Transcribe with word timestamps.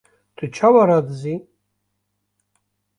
Tu 0.37 0.45
çawa 0.55 0.83
radizî?! 0.89 1.35